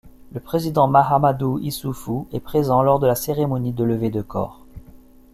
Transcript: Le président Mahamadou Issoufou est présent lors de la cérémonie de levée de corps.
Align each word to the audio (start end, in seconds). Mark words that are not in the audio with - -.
Le 0.33 0.39
président 0.39 0.87
Mahamadou 0.87 1.59
Issoufou 1.59 2.27
est 2.33 2.39
présent 2.39 2.81
lors 2.81 2.97
de 2.97 3.05
la 3.05 3.13
cérémonie 3.13 3.71
de 3.71 3.83
levée 3.83 4.09
de 4.09 4.23
corps. 4.23 4.65